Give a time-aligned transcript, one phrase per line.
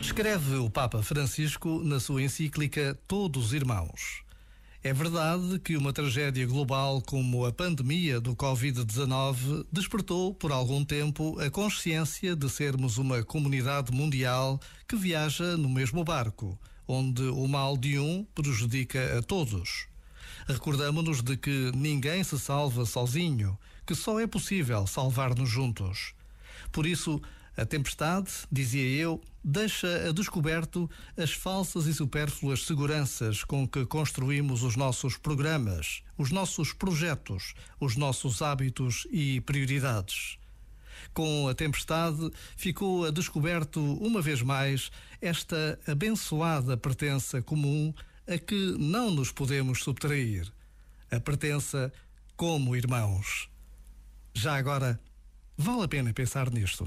[0.00, 4.22] Escreve o Papa Francisco na sua encíclica Todos Irmãos.
[4.82, 11.38] É verdade que uma tragédia global como a pandemia do Covid-19 despertou por algum tempo
[11.38, 14.58] a consciência de sermos uma comunidade mundial
[14.88, 16.58] que viaja no mesmo barco,
[16.88, 19.86] onde o mal de um prejudica a todos.
[20.46, 26.14] Recordamos-nos de que ninguém se salva sozinho, que só é possível salvar-nos juntos.
[26.72, 27.20] Por isso,
[27.60, 34.62] a tempestade, dizia eu, deixa a descoberto as falsas e supérfluas seguranças com que construímos
[34.62, 40.38] os nossos programas, os nossos projetos, os nossos hábitos e prioridades.
[41.12, 47.92] Com a tempestade, ficou a descoberto, uma vez mais, esta abençoada pertença comum
[48.26, 50.50] a que não nos podemos subtrair.
[51.10, 51.92] A pertença
[52.36, 53.50] como irmãos.
[54.32, 54.98] Já agora,
[55.58, 56.86] vale a pena pensar nisto.